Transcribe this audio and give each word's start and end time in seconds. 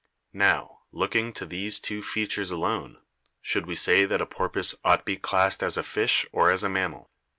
Now, 0.33 0.79
looking 0.91 1.31
to 1.33 1.45
these 1.45 1.79
two 1.79 2.01
features 2.01 2.49
alone, 2.49 2.97
should 3.39 3.67
we 3.67 3.75
say 3.75 4.03
that 4.05 4.19
a 4.19 4.25
porpoise 4.25 4.73
ought 4.83 5.01
to 5.01 5.05
be 5.05 5.15
classed 5.15 5.61
as 5.61 5.77
a 5.77 5.83
fish 5.83 6.25
or 6.31 6.49
as 6.49 6.63
a 6.63 6.69
mammal? 6.69 7.11